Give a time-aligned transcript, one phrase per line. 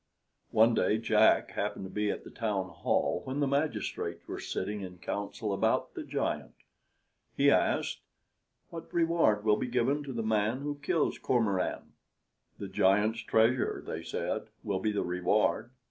[0.49, 4.81] One day Jack happened to be at the town hall when the magistrates were sitting
[4.81, 6.55] in council about the giant.
[7.37, 7.99] He asked,
[8.71, 11.93] "What reward will be given to the man who kills Cormoran?"
[12.57, 15.69] "The giant's treasure," they said, "will be the reward."